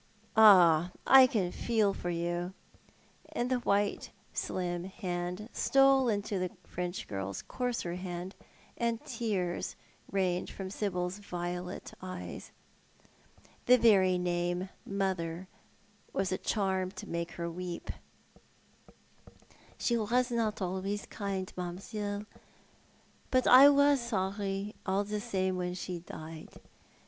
[0.35, 2.55] Ah, I can feel for you,"
[3.33, 8.33] and the white, slim hand stole into the French girl's coarser hand,
[8.77, 9.75] and tears
[10.11, 12.49] rained from Sibyl's violet eyes.
[13.67, 15.47] The very name Mother
[16.13, 17.91] was a charm to make her weep."
[19.77, 22.25] She was not always kind, mam'selle,
[23.29, 26.49] but I was sorry all the same when she died.